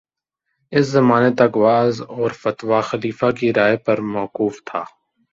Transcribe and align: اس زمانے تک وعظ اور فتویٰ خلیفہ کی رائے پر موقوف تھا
اس 0.71 0.85
زمانے 0.87 1.31
تک 1.39 1.51
وعظ 1.63 1.95
اور 2.13 2.31
فتویٰ 2.41 2.81
خلیفہ 2.89 3.29
کی 3.37 3.47
رائے 3.53 3.77
پر 3.85 3.97
موقوف 4.13 4.55
تھا 4.67 4.81